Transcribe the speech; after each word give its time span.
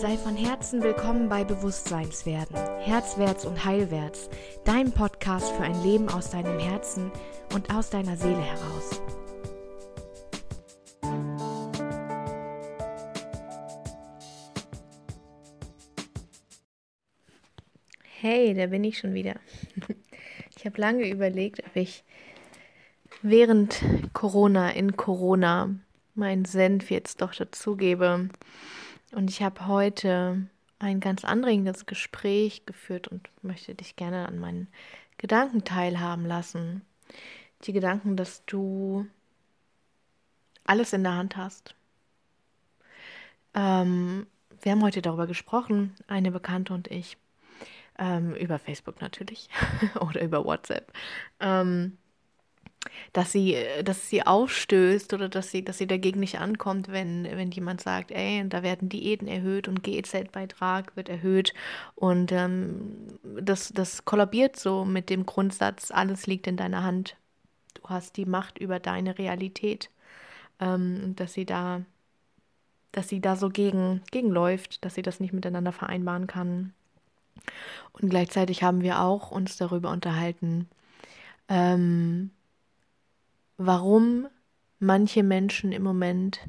Sei 0.00 0.16
von 0.16 0.36
Herzen 0.36 0.80
willkommen 0.80 1.28
bei 1.28 1.42
Bewusstseinswerden, 1.42 2.54
Herzwärts 2.78 3.44
und 3.44 3.64
Heilwärts, 3.64 4.30
dein 4.64 4.92
Podcast 4.92 5.50
für 5.50 5.64
ein 5.64 5.82
Leben 5.82 6.08
aus 6.08 6.30
deinem 6.30 6.60
Herzen 6.60 7.10
und 7.52 7.74
aus 7.74 7.90
deiner 7.90 8.16
Seele 8.16 8.40
heraus. 8.40 9.02
Hey, 18.20 18.54
da 18.54 18.66
bin 18.66 18.84
ich 18.84 18.98
schon 18.98 19.14
wieder. 19.14 19.34
Ich 20.56 20.64
habe 20.64 20.80
lange 20.80 21.10
überlegt, 21.10 21.64
ob 21.66 21.74
ich 21.74 22.04
während 23.22 23.82
Corona, 24.12 24.70
in 24.70 24.96
Corona, 24.96 25.74
meinen 26.14 26.44
Senf 26.44 26.88
jetzt 26.92 27.20
doch 27.20 27.34
dazugebe. 27.34 28.28
Und 29.12 29.30
ich 29.30 29.42
habe 29.42 29.66
heute 29.66 30.46
ein 30.78 31.00
ganz 31.00 31.24
anregendes 31.24 31.86
Gespräch 31.86 32.66
geführt 32.66 33.08
und 33.08 33.28
möchte 33.42 33.74
dich 33.74 33.96
gerne 33.96 34.28
an 34.28 34.38
meinen 34.38 34.68
Gedanken 35.16 35.64
teilhaben 35.64 36.26
lassen. 36.26 36.82
Die 37.64 37.72
Gedanken, 37.72 38.16
dass 38.16 38.44
du 38.44 39.06
alles 40.64 40.92
in 40.92 41.02
der 41.02 41.14
Hand 41.14 41.36
hast. 41.36 41.74
Ähm, 43.54 44.26
wir 44.60 44.72
haben 44.72 44.82
heute 44.82 45.02
darüber 45.02 45.26
gesprochen, 45.26 45.94
eine 46.06 46.30
Bekannte 46.30 46.74
und 46.74 46.88
ich, 46.88 47.16
ähm, 47.98 48.34
über 48.34 48.58
Facebook 48.58 49.00
natürlich 49.00 49.48
oder 50.00 50.22
über 50.22 50.44
WhatsApp. 50.44 50.92
Ähm, 51.40 51.96
dass 53.12 53.32
sie, 53.32 53.54
äh, 53.54 53.82
dass 53.82 54.08
sie 54.08 54.26
aufstößt 54.26 55.12
oder 55.14 55.28
dass 55.28 55.50
sie, 55.50 55.64
dass 55.64 55.78
sie 55.78 55.86
dagegen 55.86 56.20
nicht 56.20 56.38
ankommt, 56.38 56.88
wenn, 56.88 57.24
wenn 57.24 57.50
jemand 57.50 57.80
sagt, 57.80 58.10
ey, 58.10 58.48
da 58.48 58.62
werden 58.62 58.88
Diäten 58.88 59.28
erhöht 59.28 59.68
und 59.68 59.82
GEZ-Beitrag 59.82 60.96
wird 60.96 61.08
erhöht 61.08 61.54
und 61.94 62.32
ähm, 62.32 63.08
das, 63.40 63.72
das 63.74 64.04
kollabiert 64.04 64.56
so 64.56 64.84
mit 64.84 65.10
dem 65.10 65.26
Grundsatz, 65.26 65.90
alles 65.90 66.26
liegt 66.26 66.46
in 66.46 66.56
deiner 66.56 66.82
Hand. 66.82 67.16
Du 67.74 67.88
hast 67.88 68.16
die 68.16 68.26
Macht 68.26 68.58
über 68.58 68.80
deine 68.80 69.18
Realität. 69.18 69.90
Ähm, 70.60 71.14
dass 71.14 71.34
sie 71.34 71.46
da, 71.46 71.82
dass 72.92 73.08
sie 73.08 73.20
da 73.20 73.36
so 73.36 73.48
gegen, 73.48 74.02
gegenläuft, 74.10 74.84
dass 74.84 74.94
sie 74.94 75.02
das 75.02 75.20
nicht 75.20 75.32
miteinander 75.32 75.72
vereinbaren 75.72 76.26
kann. 76.26 76.74
Und 77.92 78.08
gleichzeitig 78.10 78.62
haben 78.62 78.82
wir 78.82 79.00
auch 79.00 79.30
uns 79.30 79.56
darüber 79.56 79.90
unterhalten, 79.90 80.68
ähm, 81.48 82.30
warum 83.58 84.28
manche 84.80 85.22
Menschen 85.22 85.72
im 85.72 85.82
Moment 85.82 86.40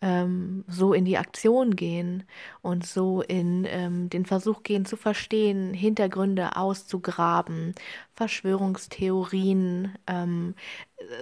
ähm, 0.00 0.64
so 0.68 0.92
in 0.92 1.04
die 1.04 1.18
Aktion 1.18 1.76
gehen 1.76 2.24
und 2.62 2.86
so 2.86 3.22
in 3.22 3.66
ähm, 3.68 4.10
den 4.10 4.26
Versuch 4.26 4.62
gehen 4.62 4.84
zu 4.86 4.96
verstehen, 4.96 5.74
Hintergründe 5.74 6.56
auszugraben, 6.56 7.74
Verschwörungstheorien, 8.14 9.96
ähm, 10.06 10.54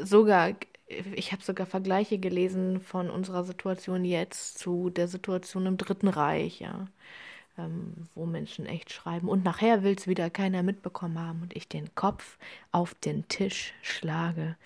sogar, 0.05 0.53
ich 0.89 1.33
habe 1.33 1.43
sogar 1.43 1.67
Vergleiche 1.67 2.19
gelesen 2.19 2.81
von 2.81 3.11
unserer 3.11 3.45
Situation 3.45 4.05
jetzt 4.05 4.59
zu 4.59 4.91
der 4.91 5.09
Situation 5.09 5.67
im 5.67 5.77
Dritten 5.79 6.09
Reich, 6.09 6.61
ja. 6.61 6.87
Ähm, 7.59 8.09
wo 8.15 8.27
Menschen 8.27 8.67
echt 8.67 8.93
schreiben. 8.93 9.29
Und 9.29 9.45
nachher 9.45 9.83
will 9.83 9.95
es 9.99 10.07
wieder 10.07 10.31
keiner 10.31 10.63
mitbekommen 10.63 11.19
haben 11.19 11.43
und 11.43 11.57
ich 11.57 11.69
den 11.69 11.95
Kopf 11.95 12.39
auf 12.73 12.95
den 12.95 13.29
Tisch 13.29 13.75
schlage 13.83 14.57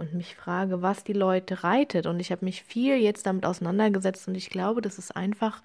und 0.00 0.14
mich 0.14 0.34
frage, 0.34 0.82
was 0.82 1.04
die 1.04 1.12
Leute 1.12 1.62
reitet. 1.62 2.06
Und 2.06 2.18
ich 2.20 2.32
habe 2.32 2.44
mich 2.44 2.62
viel 2.62 2.96
jetzt 2.96 3.26
damit 3.26 3.44
auseinandergesetzt 3.44 4.26
und 4.26 4.34
ich 4.34 4.50
glaube, 4.50 4.80
dass 4.80 4.98
es 4.98 5.10
einfach 5.10 5.62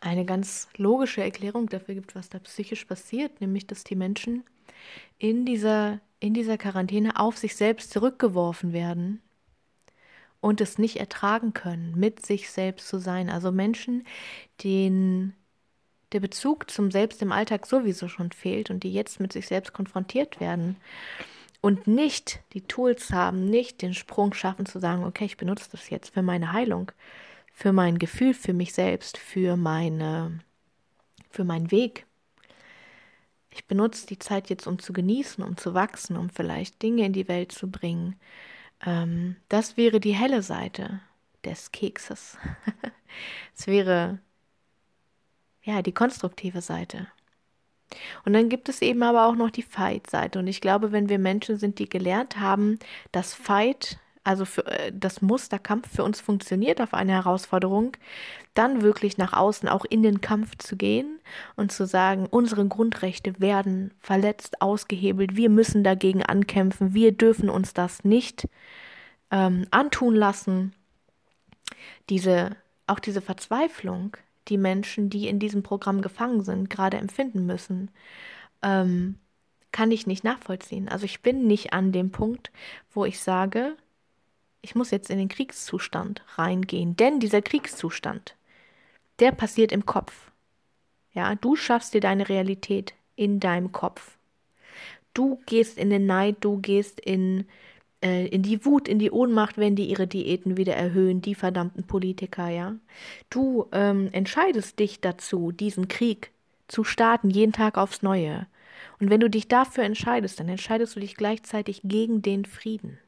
eine 0.00 0.24
ganz 0.24 0.68
logische 0.76 1.22
Erklärung 1.22 1.68
dafür 1.68 1.94
gibt, 1.94 2.14
was 2.14 2.30
da 2.30 2.38
psychisch 2.38 2.84
passiert, 2.86 3.40
nämlich 3.40 3.66
dass 3.66 3.84
die 3.84 3.94
Menschen 3.94 4.42
in 5.18 5.44
dieser, 5.44 6.00
in 6.18 6.34
dieser 6.34 6.58
Quarantäne 6.58 7.18
auf 7.20 7.36
sich 7.36 7.56
selbst 7.56 7.90
zurückgeworfen 7.90 8.72
werden 8.72 9.20
und 10.40 10.60
es 10.60 10.78
nicht 10.78 10.96
ertragen 10.96 11.52
können, 11.52 11.94
mit 11.98 12.24
sich 12.24 12.50
selbst 12.50 12.88
zu 12.88 12.98
sein. 12.98 13.28
Also 13.28 13.52
Menschen, 13.52 14.04
denen 14.62 15.34
der 16.12 16.20
Bezug 16.20 16.70
zum 16.70 16.90
Selbst 16.90 17.20
im 17.22 17.32
Alltag 17.32 17.66
sowieso 17.66 18.08
schon 18.08 18.30
fehlt 18.32 18.70
und 18.70 18.82
die 18.82 18.92
jetzt 18.92 19.20
mit 19.20 19.32
sich 19.32 19.46
selbst 19.46 19.72
konfrontiert 19.72 20.40
werden 20.40 20.76
und 21.64 21.86
nicht 21.86 22.40
die 22.52 22.60
Tools 22.60 23.10
haben, 23.10 23.46
nicht 23.46 23.80
den 23.80 23.94
Sprung 23.94 24.34
schaffen 24.34 24.66
zu 24.66 24.80
sagen, 24.80 25.02
okay, 25.02 25.24
ich 25.24 25.38
benutze 25.38 25.70
das 25.72 25.88
jetzt 25.88 26.12
für 26.12 26.20
meine 26.20 26.52
Heilung, 26.52 26.92
für 27.54 27.72
mein 27.72 27.96
Gefühl, 27.96 28.34
für 28.34 28.52
mich 28.52 28.74
selbst, 28.74 29.16
für 29.16 29.56
meine, 29.56 30.40
für 31.30 31.44
meinen 31.44 31.70
Weg. 31.70 32.04
Ich 33.48 33.64
benutze 33.64 34.06
die 34.06 34.18
Zeit 34.18 34.50
jetzt, 34.50 34.66
um 34.66 34.78
zu 34.78 34.92
genießen, 34.92 35.42
um 35.42 35.56
zu 35.56 35.72
wachsen, 35.72 36.18
um 36.18 36.28
vielleicht 36.28 36.82
Dinge 36.82 37.06
in 37.06 37.14
die 37.14 37.28
Welt 37.28 37.50
zu 37.50 37.70
bringen. 37.70 38.20
Ähm, 38.84 39.36
das 39.48 39.78
wäre 39.78 40.00
die 40.00 40.14
helle 40.14 40.42
Seite 40.42 41.00
des 41.46 41.72
Kekses. 41.72 42.36
es 43.56 43.66
wäre 43.66 44.18
ja 45.62 45.80
die 45.80 45.92
konstruktive 45.92 46.60
Seite. 46.60 47.06
Und 48.24 48.32
dann 48.32 48.48
gibt 48.48 48.68
es 48.68 48.82
eben 48.82 49.02
aber 49.02 49.26
auch 49.26 49.34
noch 49.34 49.50
die 49.50 49.62
Fight-Seite. 49.62 50.38
Und 50.38 50.46
ich 50.46 50.60
glaube, 50.60 50.92
wenn 50.92 51.08
wir 51.08 51.18
Menschen 51.18 51.56
sind, 51.56 51.78
die 51.78 51.88
gelernt 51.88 52.38
haben, 52.38 52.78
dass 53.12 53.34
Fight, 53.34 53.98
also 54.24 54.44
für, 54.44 54.66
äh, 54.66 54.92
das 54.94 55.22
Musterkampf 55.22 55.94
für 55.94 56.04
uns 56.04 56.20
funktioniert 56.20 56.80
auf 56.80 56.94
eine 56.94 57.12
Herausforderung, 57.12 57.96
dann 58.54 58.82
wirklich 58.82 59.18
nach 59.18 59.32
außen 59.32 59.68
auch 59.68 59.84
in 59.84 60.02
den 60.02 60.20
Kampf 60.20 60.56
zu 60.58 60.76
gehen 60.76 61.18
und 61.56 61.72
zu 61.72 61.86
sagen, 61.86 62.26
unsere 62.30 62.66
Grundrechte 62.66 63.38
werden 63.40 63.92
verletzt, 64.00 64.62
ausgehebelt, 64.62 65.36
wir 65.36 65.50
müssen 65.50 65.84
dagegen 65.84 66.22
ankämpfen, 66.22 66.94
wir 66.94 67.12
dürfen 67.12 67.50
uns 67.50 67.74
das 67.74 68.04
nicht 68.04 68.46
ähm, 69.30 69.66
antun 69.70 70.14
lassen. 70.14 70.74
Diese, 72.08 72.56
auch 72.86 73.00
diese 73.00 73.20
Verzweiflung, 73.20 74.16
die 74.48 74.58
Menschen, 74.58 75.10
die 75.10 75.28
in 75.28 75.38
diesem 75.38 75.62
Programm 75.62 76.02
gefangen 76.02 76.42
sind, 76.42 76.70
gerade 76.70 76.96
empfinden 76.96 77.46
müssen, 77.46 77.90
ähm, 78.62 79.16
kann 79.72 79.90
ich 79.90 80.06
nicht 80.06 80.24
nachvollziehen. 80.24 80.88
Also 80.88 81.04
ich 81.04 81.20
bin 81.20 81.46
nicht 81.46 81.72
an 81.72 81.92
dem 81.92 82.10
Punkt, 82.10 82.52
wo 82.92 83.04
ich 83.04 83.20
sage, 83.20 83.76
ich 84.62 84.74
muss 84.74 84.90
jetzt 84.90 85.10
in 85.10 85.18
den 85.18 85.28
Kriegszustand 85.28 86.22
reingehen. 86.36 86.96
Denn 86.96 87.20
dieser 87.20 87.42
Kriegszustand, 87.42 88.36
der 89.18 89.32
passiert 89.32 89.72
im 89.72 89.84
Kopf. 89.84 90.30
Ja, 91.12 91.34
du 91.34 91.56
schaffst 91.56 91.94
dir 91.94 92.00
deine 92.00 92.28
Realität 92.28 92.94
in 93.16 93.40
deinem 93.40 93.72
Kopf. 93.72 94.16
Du 95.12 95.40
gehst 95.46 95.78
in 95.78 95.90
den 95.90 96.06
Neid, 96.06 96.36
du 96.40 96.58
gehst 96.58 96.98
in 96.98 97.46
äh, 98.04 98.26
in 98.26 98.42
die 98.42 98.64
Wut, 98.64 98.86
in 98.86 98.98
die 98.98 99.10
Ohnmacht, 99.10 99.56
wenn 99.56 99.74
die 99.74 99.88
ihre 99.88 100.06
Diäten 100.06 100.56
wieder 100.56 100.74
erhöhen, 100.74 101.22
die 101.22 101.34
verdammten 101.34 101.84
Politiker, 101.84 102.48
ja. 102.48 102.76
Du 103.30 103.66
ähm, 103.72 104.10
entscheidest 104.12 104.78
dich 104.78 105.00
dazu, 105.00 105.50
diesen 105.50 105.88
Krieg 105.88 106.30
zu 106.68 106.84
starten, 106.84 107.30
jeden 107.30 107.52
Tag 107.52 107.78
aufs 107.78 108.02
Neue. 108.02 108.46
Und 109.00 109.10
wenn 109.10 109.20
du 109.20 109.30
dich 109.30 109.48
dafür 109.48 109.84
entscheidest, 109.84 110.38
dann 110.38 110.48
entscheidest 110.48 110.94
du 110.94 111.00
dich 111.00 111.16
gleichzeitig 111.16 111.80
gegen 111.84 112.22
den 112.22 112.44
Frieden 112.44 112.98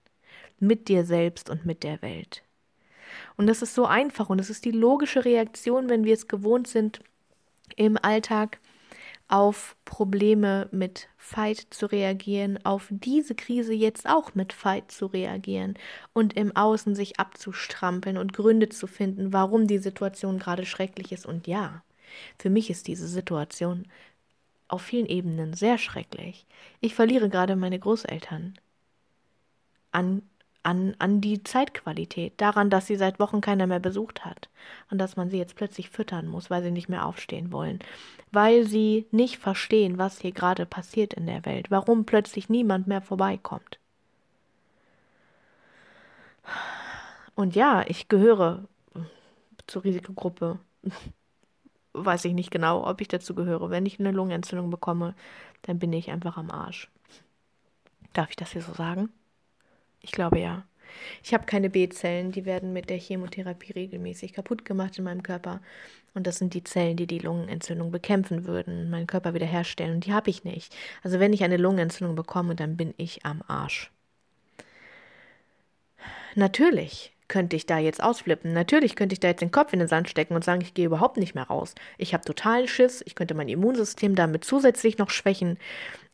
mit 0.59 0.89
dir 0.89 1.05
selbst 1.05 1.51
und 1.51 1.67
mit 1.67 1.83
der 1.83 2.01
Welt. 2.01 2.43
Und 3.37 3.47
das 3.47 3.63
ist 3.63 3.75
so 3.75 3.85
einfach 3.85 4.31
und 4.31 4.39
es 4.41 4.51
ist 4.51 4.65
die 4.65 4.71
logische 4.71 5.25
Reaktion, 5.25 5.89
wenn 5.91 6.05
wir 6.05 6.15
es 6.15 6.29
gewohnt 6.29 6.67
sind, 6.67 7.01
im 7.77 7.99
Alltag 8.01 8.59
auf 9.29 9.77
Probleme 9.85 10.69
mit 10.71 11.09
Fight 11.17 11.67
zu 11.71 11.87
reagieren, 11.87 12.65
auf 12.65 12.87
diese 12.91 13.35
Krise 13.35 13.73
jetzt 13.73 14.09
auch 14.09 14.35
mit 14.35 14.53
Fight 14.53 14.93
zu 14.93 15.07
reagieren 15.07 15.75
und 16.13 16.35
im 16.35 16.55
Außen 16.55 16.95
sich 16.95 17.19
abzustrampeln 17.19 18.19
und 18.19 18.33
Gründe 18.33 18.69
zu 18.69 18.87
finden, 18.87 19.33
warum 19.33 19.67
die 19.67 19.79
Situation 19.79 20.39
gerade 20.39 20.65
schrecklich 20.65 21.11
ist. 21.11 21.27
Und 21.27 21.47
ja, 21.47 21.83
für 22.39 22.51
mich 22.51 22.71
ist 22.71 22.87
diese 22.87 23.09
Situation 23.09 23.87
auf 24.69 24.83
vielen 24.83 25.07
Ebenen 25.07 25.55
sehr 25.55 25.79
schrecklich. 25.79 26.47
Ich 26.81 26.95
verliere 26.95 27.29
gerade 27.29 27.57
meine 27.57 27.79
Großeltern 27.79 28.59
an 29.91 30.23
an, 30.67 30.97
an 30.99 31.21
die 31.21 31.45
Zeitqualität, 31.45 32.33
daran, 32.41 32.71
dass 32.71 32.89
sie 32.89 32.97
seit 32.97 33.21
Wochen 33.21 33.41
keiner 33.41 33.69
mehr 33.69 33.79
besucht 33.79 34.25
hat 34.25 34.49
und 34.91 34.99
dass 34.99 35.15
man 35.15 35.31
sie 35.31 35.39
jetzt 35.39 35.55
plötzlich 35.55 35.91
füttern 35.91 36.27
muss, 36.27 36.51
weil 36.51 36.63
sie 36.65 36.73
nicht 36.73 36.89
mehr 36.89 37.07
aufstehen 37.07 37.53
wollen, 37.53 37.79
weil 38.33 38.67
sie 38.67 39.07
nicht 39.13 39.39
verstehen, 39.39 39.97
was 39.97 40.21
hier 40.21 40.33
gerade 40.33 40.67
passiert 40.67 41.15
in 41.15 41.27
der 41.27 41.45
Welt, 41.47 41.71
warum 41.71 42.05
plötzlich 42.05 42.49
niemand 42.49 42.89
mehr 42.89 43.01
vorbeikommt. 43.01 43.79
Und 47.37 47.55
ja, 47.55 47.85
ich 47.87 48.09
gehöre 48.09 48.65
zur 49.69 49.85
Risikogruppe. 49.85 50.59
Weiß 51.93 52.25
ich 52.25 52.35
nicht 52.35 52.51
genau, 52.51 52.85
ob 52.87 53.01
ich 53.01 53.09
dazu 53.09 53.35
gehöre. 53.35 53.71
Wenn 53.71 53.87
ich 53.87 54.01
eine 54.01 54.11
Lungenentzündung 54.11 54.71
bekomme, 54.71 55.15
dann 55.63 55.79
bin 55.79 55.93
ich 55.93 56.11
einfach 56.11 56.37
am 56.37 56.51
Arsch. 56.51 56.91
Darf 58.15 58.31
ich 58.31 58.37
das 58.37 58.53
hier 58.53 58.63
so 58.63 58.75
sagen? 58.75 59.11
Ich 60.01 60.13
glaube 60.13 60.39
ja. 60.39 60.67
Ich 61.23 61.35
habe 61.35 61.47
keine 61.47 61.71
B-Zellen, 61.71 62.33
die 62.33 62.45
werden 62.45 62.73
mit 62.73 62.89
der 62.91 62.99
Chemotherapie 62.99 63.73
regelmäßig 63.73 64.33
kaputt 64.33 64.65
gemacht 64.65 64.99
in 64.99 65.05
meinem 65.05 65.23
Körper. 65.23 65.61
Und 66.15 66.27
das 66.27 66.39
sind 66.39 66.55
die 66.55 66.65
Zellen, 66.65 66.97
die 66.97 67.07
die 67.07 67.19
Lungenentzündung 67.19 67.91
bekämpfen 67.91 68.47
würden, 68.47 68.89
meinen 68.91 69.07
Körper 69.07 69.35
wiederherstellen. 69.35 69.97
Und 69.97 70.07
die 70.07 70.15
habe 70.15 70.31
ich 70.31 70.45
nicht. 70.45 70.75
Also 71.03 71.21
wenn 71.21 71.33
ich 71.33 71.45
eine 71.45 71.59
Lungenentzündung 71.59 72.17
bekomme, 72.17 72.55
dann 72.55 72.77
bin 72.77 72.95
ich 72.97 73.27
am 73.27 73.43
Arsch. 73.47 73.91
Natürlich 76.35 77.16
könnte 77.29 77.57
ich 77.57 77.67
da 77.67 77.79
jetzt 77.79 78.03
ausflippen. 78.03 78.53
Natürlich 78.53 78.97
könnte 78.97 79.13
ich 79.13 79.21
da 79.21 79.29
jetzt 79.29 79.41
den 79.41 79.51
Kopf 79.51 79.73
in 79.73 79.79
den 79.79 79.89
Sand 79.89 80.09
stecken 80.09 80.35
und 80.35 80.45
sagen, 80.45 80.61
ich 80.61 80.75
gehe 80.75 80.87
überhaupt 80.87 81.17
nicht 81.17 81.35
mehr 81.35 81.45
raus. 81.45 81.75
Ich 81.99 82.15
habe 82.15 82.25
totalen 82.25 82.69
Schiss. 82.69 83.03
Ich 83.07 83.15
könnte 83.15 83.35
mein 83.35 83.49
Immunsystem 83.49 84.15
damit 84.15 84.45
zusätzlich 84.45 84.99
noch 84.99 85.11
schwächen. 85.11 85.59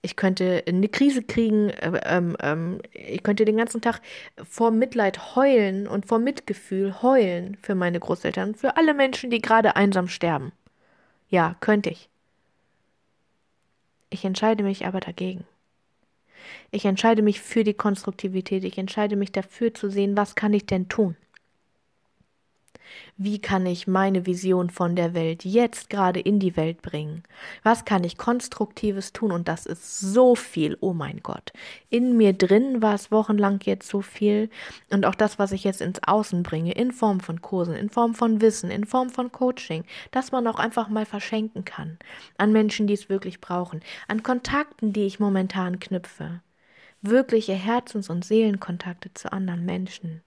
Ich 0.01 0.17
könnte 0.17 0.65
eine 0.67 0.89
Krise 0.89 1.23
kriegen. 1.23 1.71
Äh, 1.71 2.01
ähm, 2.05 2.37
ähm, 2.41 2.81
ich 2.93 3.23
könnte 3.23 3.45
den 3.45 3.57
ganzen 3.57 3.81
Tag 3.81 4.01
vor 4.43 4.71
Mitleid 4.71 5.37
heulen 5.37 5.87
und 5.87 6.07
vor 6.07 6.19
Mitgefühl 6.19 7.03
heulen 7.03 7.57
für 7.63 7.75
meine 7.75 8.01
Großeltern, 8.01 8.55
für 8.55 8.77
alle 8.77 8.95
Menschen, 8.95 9.31
die 9.31 9.41
gerade 9.41 9.77
einsam 9.77 10.09
sterben. 10.09 10.53
Ja, 11.29 11.57
könnte 11.61 11.91
ich. 11.91 12.09
Ich 14.11 14.25
entscheide 14.25 14.63
mich 14.63 14.87
aber 14.87 15.01
dagegen. 15.01 15.45
Ich 16.71 16.85
entscheide 16.85 17.23
mich 17.23 17.41
für 17.41 17.65
die 17.65 17.75
Konstruktivität. 17.75 18.65
Ich 18.65 18.79
entscheide 18.79 19.17
mich 19.17 19.33
dafür 19.33 19.75
zu 19.75 19.91
sehen, 19.91 20.17
was 20.17 20.35
kann 20.35 20.53
ich 20.53 20.67
denn 20.67 20.89
tun? 20.89 21.17
Wie 23.17 23.39
kann 23.39 23.67
ich 23.67 23.87
meine 23.87 24.27
Vision 24.27 24.71
von 24.71 24.97
der 24.97 25.15
Welt 25.15 25.45
jetzt 25.45 25.91
gerade 25.91 26.19
in 26.19 26.39
die 26.39 26.57
Welt 26.57 26.83
bringen? 26.83 27.23
Was 27.63 27.85
kann 27.85 28.05
ich 28.05 28.17
konstruktives 28.17 29.13
tun? 29.13 29.33
Und 29.33 29.49
das 29.49 29.67
ist 29.67 30.01
so 30.01 30.35
viel, 30.35 30.77
oh 30.81 30.93
mein 30.93 31.21
Gott. 31.23 31.53
In 31.91 32.17
mir 32.17 32.33
drin 32.33 32.83
war 32.83 32.95
es 32.95 33.11
wochenlang 33.11 33.61
jetzt 33.65 33.89
so 33.89 34.01
viel. 34.01 34.51
Und 34.91 35.05
auch 35.05 35.15
das, 35.15 35.39
was 35.39 35.53
ich 35.53 35.63
jetzt 35.65 35.81
ins 35.81 36.01
Außen 36.03 36.43
bringe, 36.43 36.73
in 36.73 36.91
Form 36.91 37.21
von 37.21 37.43
Kursen, 37.43 37.75
in 37.75 37.91
Form 37.91 38.15
von 38.15 38.41
Wissen, 38.41 38.71
in 38.71 38.85
Form 38.85 39.11
von 39.11 39.31
Coaching, 39.31 39.85
dass 40.11 40.33
man 40.33 40.47
auch 40.47 40.59
einfach 40.59 40.89
mal 40.89 41.07
verschenken 41.07 41.65
kann. 41.65 41.99
An 42.39 42.53
Menschen, 42.53 42.87
die 42.87 42.95
es 42.95 43.09
wirklich 43.09 43.41
brauchen. 43.41 43.83
An 44.09 44.23
Kontakten, 44.23 44.93
die 44.93 45.07
ich 45.07 45.21
momentan 45.21 45.81
knüpfe. 45.81 46.41
Wirkliche 47.03 47.55
Herzens- 47.55 48.09
und 48.09 48.25
Seelenkontakte 48.25 49.13
zu 49.13 49.33
anderen 49.33 49.65
Menschen. 49.65 50.23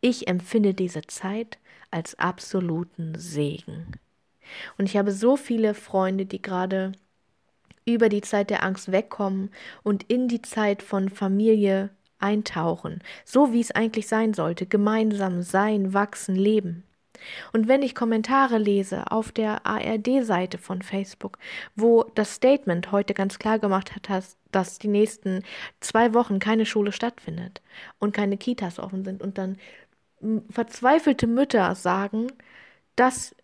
Ich 0.00 0.28
empfinde 0.28 0.74
diese 0.74 1.02
Zeit 1.02 1.58
als 1.90 2.18
absoluten 2.18 3.14
Segen. 3.16 3.92
Und 4.78 4.86
ich 4.86 4.96
habe 4.96 5.12
so 5.12 5.36
viele 5.36 5.74
Freunde, 5.74 6.26
die 6.26 6.42
gerade 6.42 6.92
über 7.84 8.08
die 8.08 8.20
Zeit 8.20 8.50
der 8.50 8.62
Angst 8.64 8.92
wegkommen 8.92 9.50
und 9.82 10.04
in 10.04 10.28
die 10.28 10.42
Zeit 10.42 10.82
von 10.82 11.08
Familie 11.08 11.90
eintauchen, 12.18 13.02
so 13.24 13.52
wie 13.52 13.60
es 13.60 13.70
eigentlich 13.70 14.06
sein 14.06 14.34
sollte, 14.34 14.66
gemeinsam 14.66 15.42
sein, 15.42 15.94
wachsen, 15.94 16.36
leben. 16.36 16.84
Und 17.52 17.68
wenn 17.68 17.82
ich 17.82 17.94
Kommentare 17.94 18.58
lese 18.58 19.10
auf 19.10 19.30
der 19.30 19.66
ARD-Seite 19.66 20.58
von 20.58 20.80
Facebook, 20.82 21.38
wo 21.76 22.04
das 22.14 22.34
Statement 22.34 22.92
heute 22.92 23.12
ganz 23.14 23.38
klar 23.38 23.58
gemacht 23.58 23.94
hat, 23.94 24.08
dass 24.52 24.78
die 24.78 24.88
nächsten 24.88 25.42
zwei 25.80 26.14
Wochen 26.14 26.38
keine 26.38 26.64
Schule 26.64 26.92
stattfindet 26.92 27.60
und 27.98 28.14
keine 28.14 28.38
Kitas 28.38 28.78
offen 28.78 29.04
sind 29.04 29.22
und 29.22 29.36
dann 29.36 29.58
verzweifelte 30.50 31.26
Mütter 31.26 31.74
sagen, 31.74 32.28
dass 32.96 33.34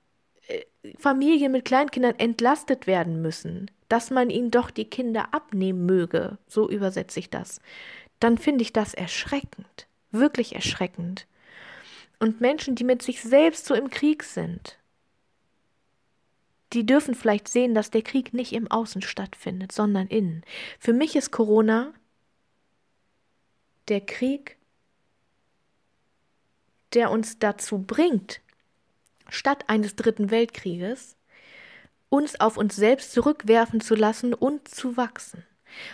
äh, 0.46 0.62
Familien 0.98 1.52
mit 1.52 1.64
Kleinkindern 1.64 2.18
entlastet 2.18 2.86
werden 2.86 3.22
müssen, 3.22 3.70
dass 3.88 4.10
man 4.10 4.30
ihnen 4.30 4.50
doch 4.50 4.70
die 4.70 4.88
Kinder 4.88 5.32
abnehmen 5.32 5.86
möge, 5.86 6.38
so 6.46 6.68
übersetze 6.68 7.20
ich 7.20 7.30
das, 7.30 7.60
dann 8.20 8.38
finde 8.38 8.62
ich 8.62 8.72
das 8.72 8.94
erschreckend, 8.94 9.86
wirklich 10.10 10.54
erschreckend. 10.54 11.26
Und 12.18 12.40
Menschen, 12.40 12.74
die 12.74 12.84
mit 12.84 13.02
sich 13.02 13.22
selbst 13.22 13.66
so 13.66 13.74
im 13.74 13.90
Krieg 13.90 14.22
sind, 14.22 14.78
die 16.72 16.84
dürfen 16.84 17.14
vielleicht 17.14 17.48
sehen, 17.48 17.74
dass 17.74 17.90
der 17.90 18.02
Krieg 18.02 18.34
nicht 18.34 18.52
im 18.52 18.70
Außen 18.70 19.02
stattfindet, 19.02 19.72
sondern 19.72 20.08
innen. 20.08 20.42
Für 20.78 20.92
mich 20.92 21.14
ist 21.14 21.30
Corona 21.30 21.92
der 23.88 24.00
Krieg 24.00 24.55
der 26.94 27.10
uns 27.10 27.38
dazu 27.38 27.78
bringt, 27.78 28.40
statt 29.28 29.64
eines 29.68 29.96
dritten 29.96 30.30
Weltkrieges, 30.30 31.16
uns 32.08 32.40
auf 32.40 32.56
uns 32.56 32.76
selbst 32.76 33.12
zurückwerfen 33.12 33.80
zu 33.80 33.94
lassen 33.94 34.34
und 34.34 34.68
zu 34.68 34.96
wachsen. 34.96 35.44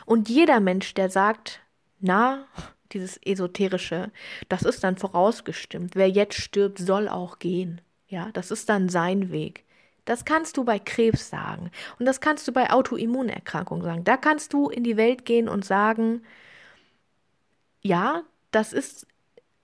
Und 0.07 0.29
jeder 0.29 0.61
Mensch, 0.61 0.95
der 0.95 1.11
sagt, 1.11 1.61
na, 2.01 2.47
dieses 2.93 3.19
esoterische, 3.25 4.11
das 4.49 4.63
ist 4.63 4.85
dann 4.85 4.97
vorausgestimmt. 4.97 5.97
Wer 5.97 6.11
jetzt 6.11 6.35
stirbt, 6.41 6.79
soll 6.79 7.09
auch 7.09 7.39
gehen. 7.39 7.81
Ja, 8.09 8.31
das 8.33 8.51
ist 8.51 8.69
dann 8.69 8.89
sein 8.89 9.31
Weg. 9.31 9.65
Das 10.05 10.25
kannst 10.25 10.57
du 10.57 10.65
bei 10.65 10.79
Krebs 10.79 11.31
sagen 11.31 11.71
und 11.99 12.07
das 12.07 12.21
kannst 12.21 12.47
du 12.49 12.53
bei 12.53 12.71
Autoimmunerkrankungen 12.71 13.85
sagen. 13.85 14.05
Da 14.05 14.17
kannst 14.17 14.53
du 14.53 14.69
in 14.69 14.83
die 14.83 14.97
Welt 14.97 15.25
gehen 15.25 15.49
und 15.49 15.65
sagen, 15.65 16.23
ja, 17.83 18.23
das 18.51 18.73
ist 18.73 19.07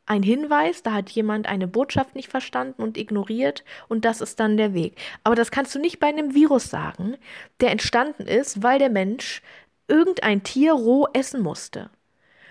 ein 0.08 0.22
Hinweis, 0.22 0.82
da 0.82 0.93
hat 0.93 1.10
jemand 1.10 1.46
eine 1.46 1.69
Botschaft 1.69 2.14
nicht 2.14 2.28
verstanden 2.28 2.82
und 2.82 2.96
ignoriert 2.96 3.64
und 3.88 4.05
das 4.05 4.20
ist 4.20 4.40
dann 4.40 4.56
der 4.56 4.72
Weg. 4.75 4.96
Aber 5.22 5.34
das 5.34 5.50
kannst 5.50 5.75
du 5.75 5.78
nicht 5.78 6.00
bei 6.00 6.06
einem 6.06 6.34
Virus 6.34 6.70
sagen, 6.70 7.16
der 7.60 7.70
entstanden 7.70 8.26
ist, 8.26 8.62
weil 8.62 8.78
der 8.78 8.90
Mensch 8.90 9.43
irgendein 9.87 10.43
Tier 10.43 10.72
roh 10.72 11.06
essen 11.12 11.43
musste. 11.43 11.90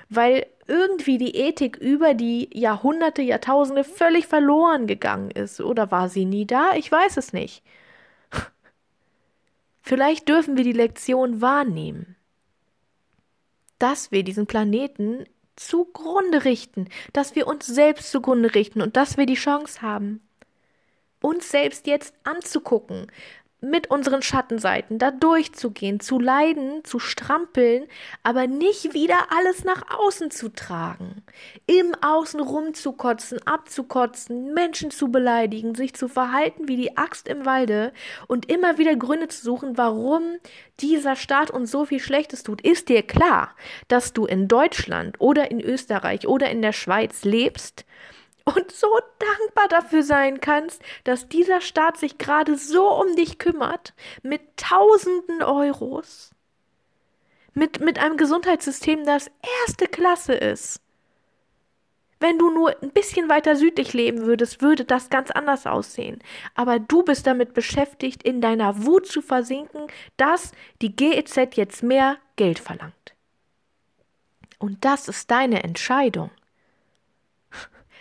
Weil 0.09 0.45
irgendwie 0.67 1.17
die 1.17 1.35
Ethik 1.35 1.77
über 1.77 2.13
die 2.13 2.49
Jahrhunderte, 2.53 3.21
Jahrtausende 3.21 3.83
völlig 3.83 4.27
verloren 4.27 4.85
gegangen 4.85 5.31
ist. 5.31 5.61
Oder 5.61 5.91
war 5.91 6.09
sie 6.09 6.25
nie 6.25 6.45
da? 6.45 6.73
Ich 6.75 6.91
weiß 6.91 7.17
es 7.17 7.33
nicht. 7.33 7.63
Vielleicht 9.81 10.29
dürfen 10.29 10.57
wir 10.57 10.63
die 10.63 10.73
Lektion 10.73 11.41
wahrnehmen, 11.41 12.15
dass 13.79 14.11
wir 14.11 14.23
diesen 14.23 14.47
Planeten 14.47 15.25
zugrunde 15.57 16.45
richten, 16.45 16.87
dass 17.13 17.35
wir 17.35 17.47
uns 17.47 17.65
selbst 17.65 18.11
zugrunde 18.11 18.55
richten 18.55 18.81
und 18.81 18.95
dass 18.95 19.17
wir 19.17 19.25
die 19.25 19.35
Chance 19.35 19.81
haben, 19.81 20.21
uns 21.21 21.49
selbst 21.49 21.87
jetzt 21.87 22.13
anzugucken, 22.23 23.11
mit 23.59 23.89
unseren 23.89 24.21
Schattenseiten 24.21 24.99
da 24.99 25.09
durchzugehen, 25.09 25.99
zu 25.99 26.19
leiden, 26.19 26.83
zu 26.83 26.99
strampeln, 26.99 27.87
aber 28.21 28.45
nicht 28.45 28.93
wieder 28.93 29.31
alles 29.35 29.63
nach 29.63 29.83
außen 29.97 30.29
zu 30.29 30.49
tragen, 30.49 31.23
im 31.65 31.95
Außen 32.01 32.39
rumzukotzen, 32.39 33.39
abzukotzen, 33.47 34.53
Menschen 34.53 34.91
zu 34.91 35.09
beleidigen, 35.09 35.73
sich 35.73 35.95
zu 35.95 36.07
verhalten 36.07 36.67
wie 36.67 36.77
die 36.77 36.97
Axt 36.97 37.27
im 37.27 37.45
Walde 37.45 37.93
und 38.27 38.51
immer 38.51 38.77
wieder 38.77 38.95
Gründe 38.95 39.27
zu 39.27 39.43
suchen, 39.43 39.77
warum 39.77 40.37
dieser 40.79 41.15
Staat 41.15 41.49
uns 41.49 41.71
so 41.71 41.85
viel 41.85 41.99
Schlechtes 41.99 42.43
tut. 42.43 42.61
Ist 42.61 42.89
dir 42.89 43.01
klar, 43.01 43.55
dass 43.87 44.13
du 44.13 44.25
in 44.25 44.47
Deutschland 44.47 45.19
oder 45.19 45.49
in 45.49 45.59
Österreich 45.61 46.27
oder 46.27 46.51
in 46.51 46.61
der 46.61 46.73
Schweiz 46.73 47.23
lebst, 47.23 47.85
und 48.55 48.71
so 48.71 48.87
dankbar 49.19 49.67
dafür 49.67 50.03
sein 50.03 50.39
kannst, 50.39 50.81
dass 51.03 51.27
dieser 51.27 51.59
Staat 51.59 51.97
sich 51.97 52.17
gerade 52.17 52.57
so 52.57 52.89
um 52.89 53.15
dich 53.15 53.39
kümmert, 53.39 53.93
mit 54.23 54.41
tausenden 54.55 55.43
Euros, 55.43 56.31
mit, 57.53 57.81
mit 57.81 57.99
einem 57.99 58.15
Gesundheitssystem, 58.15 59.05
das 59.05 59.29
erste 59.65 59.87
Klasse 59.87 60.33
ist. 60.33 60.79
Wenn 62.19 62.39
du 62.39 62.49
nur 62.49 62.75
ein 62.81 62.91
bisschen 62.91 63.29
weiter 63.29 63.55
südlich 63.55 63.93
leben 63.93 64.25
würdest, 64.25 64.61
würde 64.61 64.85
das 64.85 65.09
ganz 65.09 65.29
anders 65.29 65.67
aussehen. 65.67 66.19
Aber 66.55 66.79
du 66.79 67.03
bist 67.03 67.27
damit 67.27 67.53
beschäftigt, 67.53 68.23
in 68.23 68.41
deiner 68.41 68.85
Wut 68.85 69.07
zu 69.07 69.21
versinken, 69.21 69.87
dass 70.15 70.51
die 70.81 70.95
GEZ 70.95 71.55
jetzt 71.55 71.83
mehr 71.83 72.17
Geld 72.35 72.59
verlangt. 72.59 72.93
Und 74.57 74.83
das 74.83 75.07
ist 75.07 75.29
deine 75.29 75.63
Entscheidung. 75.63 76.31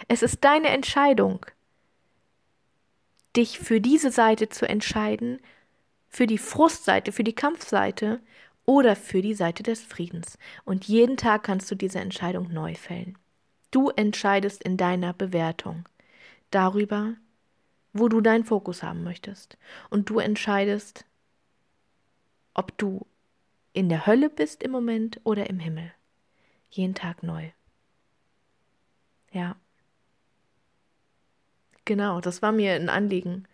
Es 0.08 0.22
ist 0.22 0.44
deine 0.44 0.68
Entscheidung, 0.68 1.44
dich 3.36 3.58
für 3.58 3.80
diese 3.80 4.10
Seite 4.10 4.48
zu 4.48 4.68
entscheiden, 4.68 5.40
für 6.08 6.26
die 6.26 6.38
Frustseite, 6.38 7.12
für 7.12 7.24
die 7.24 7.34
Kampfseite 7.34 8.20
oder 8.64 8.96
für 8.96 9.22
die 9.22 9.34
Seite 9.34 9.62
des 9.62 9.82
Friedens. 9.82 10.38
Und 10.64 10.86
jeden 10.86 11.16
Tag 11.16 11.44
kannst 11.44 11.70
du 11.70 11.74
diese 11.74 12.00
Entscheidung 12.00 12.52
neu 12.52 12.74
fällen. 12.74 13.18
Du 13.70 13.90
entscheidest 13.90 14.62
in 14.62 14.76
deiner 14.76 15.12
Bewertung 15.12 15.88
darüber, 16.50 17.14
wo 17.92 18.08
du 18.08 18.20
deinen 18.20 18.44
Fokus 18.44 18.82
haben 18.82 19.04
möchtest. 19.04 19.58
Und 19.90 20.08
du 20.08 20.18
entscheidest, 20.18 21.04
ob 22.54 22.76
du 22.78 23.06
in 23.72 23.88
der 23.88 24.06
Hölle 24.06 24.30
bist 24.30 24.62
im 24.62 24.70
Moment 24.70 25.20
oder 25.24 25.50
im 25.50 25.58
Himmel. 25.58 25.92
Jeden 26.70 26.94
Tag 26.94 27.22
neu. 27.22 27.50
Ja. 29.32 29.56
Genau, 31.86 32.20
das 32.20 32.42
war 32.42 32.52
mir 32.52 32.74
ein 32.74 32.90
Anliegen, 32.90 33.48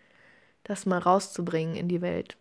das 0.65 0.87
mal 0.87 0.99
rauszubringen 0.99 1.77
in 1.77 1.89
die 1.89 2.01
Welt. 2.01 2.37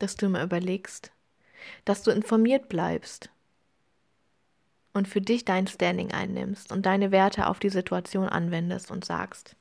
Dass 0.00 0.16
du 0.16 0.28
mal 0.28 0.44
überlegst, 0.44 1.12
dass 1.84 2.02
du 2.02 2.10
informiert 2.10 2.68
bleibst. 2.68 3.30
und 4.94 5.08
für 5.08 5.20
dich 5.20 5.44
dein 5.44 5.66
Standing 5.66 6.12
einnimmst 6.12 6.72
und 6.72 6.86
deine 6.86 7.10
Werte 7.10 7.48
auf 7.48 7.58
die 7.58 7.70
Situation 7.70 8.28
anwendest 8.28 8.90
und 8.90 9.04
sagst, 9.04 9.56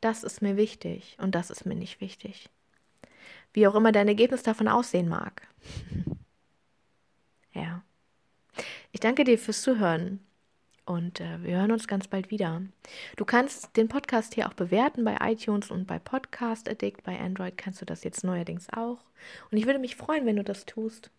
das 0.00 0.22
ist 0.22 0.40
mir 0.40 0.56
wichtig 0.56 1.16
und 1.20 1.34
das 1.34 1.50
ist 1.50 1.66
mir 1.66 1.74
nicht 1.74 2.00
wichtig. 2.00 2.48
Wie 3.52 3.66
auch 3.66 3.74
immer 3.74 3.92
dein 3.92 4.08
Ergebnis 4.08 4.42
davon 4.42 4.68
aussehen 4.68 5.08
mag. 5.08 5.42
ja. 7.52 7.82
Ich 8.92 9.00
danke 9.00 9.24
dir 9.24 9.38
fürs 9.38 9.62
Zuhören 9.62 10.25
und 10.86 11.20
äh, 11.20 11.42
wir 11.42 11.56
hören 11.56 11.72
uns 11.72 11.88
ganz 11.88 12.06
bald 12.06 12.30
wieder. 12.30 12.62
Du 13.16 13.24
kannst 13.24 13.76
den 13.76 13.88
Podcast 13.88 14.34
hier 14.34 14.48
auch 14.48 14.54
bewerten 14.54 15.04
bei 15.04 15.18
iTunes 15.20 15.70
und 15.70 15.86
bei 15.86 15.98
Podcast 15.98 16.68
Addict. 16.68 17.02
Bei 17.02 17.18
Android 17.18 17.58
kannst 17.58 17.80
du 17.80 17.84
das 17.84 18.04
jetzt 18.04 18.22
neuerdings 18.22 18.68
auch. 18.72 18.98
Und 19.50 19.58
ich 19.58 19.66
würde 19.66 19.80
mich 19.80 19.96
freuen, 19.96 20.24
wenn 20.26 20.36
du 20.36 20.44
das 20.44 20.64
tust. 20.64 21.10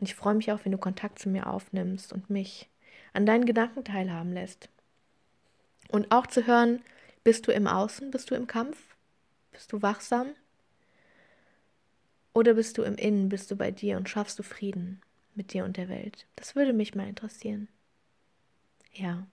Und 0.00 0.08
ich 0.08 0.16
freue 0.16 0.34
mich 0.34 0.50
auch, 0.50 0.64
wenn 0.64 0.72
du 0.72 0.78
Kontakt 0.78 1.20
zu 1.20 1.28
mir 1.28 1.46
aufnimmst 1.46 2.12
und 2.12 2.28
mich 2.28 2.68
an 3.12 3.24
deinen 3.24 3.46
Gedanken 3.46 3.84
teilhaben 3.84 4.32
lässt. 4.32 4.68
Und 5.88 6.10
auch 6.10 6.26
zu 6.26 6.46
hören, 6.46 6.80
bist 7.22 7.46
du 7.46 7.52
im 7.52 7.68
Außen, 7.68 8.10
bist 8.10 8.30
du 8.30 8.34
im 8.34 8.48
Kampf, 8.48 8.96
bist 9.52 9.72
du 9.72 9.80
wachsam 9.80 10.28
oder 12.32 12.54
bist 12.54 12.78
du 12.78 12.82
im 12.82 12.96
Innen, 12.96 13.28
bist 13.28 13.48
du 13.52 13.56
bei 13.56 13.70
dir 13.70 13.96
und 13.96 14.08
schaffst 14.08 14.40
du 14.40 14.42
Frieden 14.42 15.00
mit 15.36 15.52
dir 15.52 15.64
und 15.64 15.76
der 15.76 15.88
Welt? 15.88 16.26
Das 16.34 16.56
würde 16.56 16.72
mich 16.72 16.96
mal 16.96 17.08
interessieren. 17.08 17.68
Ja. 18.94 19.26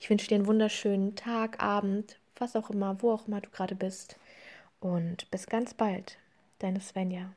Ich 0.00 0.10
wünsche 0.10 0.28
dir 0.28 0.36
einen 0.36 0.46
wunderschönen 0.46 1.16
Tag, 1.16 1.62
Abend, 1.62 2.18
was 2.36 2.56
auch 2.56 2.70
immer, 2.70 3.02
wo 3.02 3.12
auch 3.12 3.28
immer 3.28 3.40
du 3.40 3.50
gerade 3.50 3.74
bist. 3.76 4.18
Und 4.80 5.30
bis 5.30 5.46
ganz 5.46 5.74
bald, 5.74 6.18
deine 6.60 6.80
Svenja. 6.80 7.34